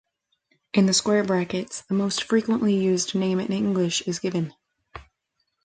In 0.73 0.87
the 0.87 0.95
square 0.95 1.23
brackets, 1.23 1.81
the 1.81 1.93
most 1.93 2.23
frequently 2.23 2.73
used 2.73 3.13
name 3.13 3.39
in 3.39 3.51
English 3.53 4.01
is 4.07 4.17
given. 4.17 4.51